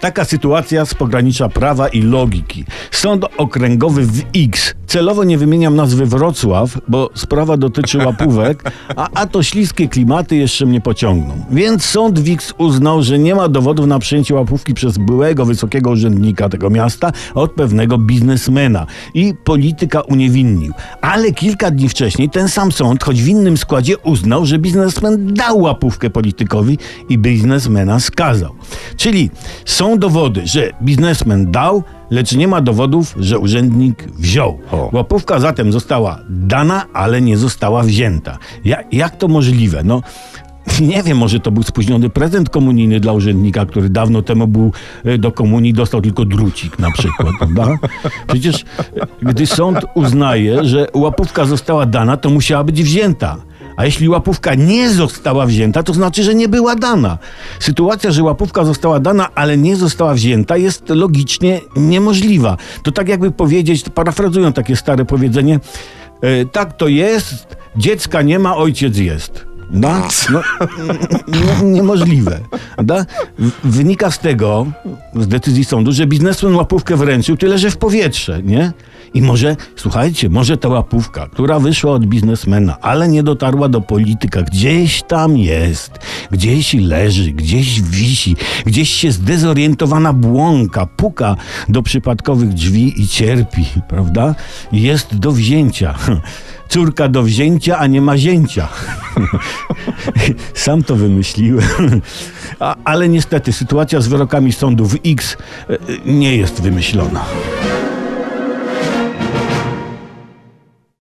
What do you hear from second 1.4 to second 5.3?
prawa i logiki. Sąd okręgowy w X. Celowo